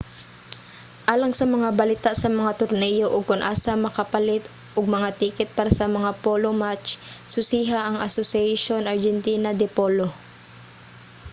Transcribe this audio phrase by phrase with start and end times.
[1.13, 4.43] alang sa mga balita sa mga torneyo ug kon asa makapalit
[4.77, 6.87] og mga tiket para sa mga polo match
[7.33, 10.07] susiha ang asociacion argentina de polo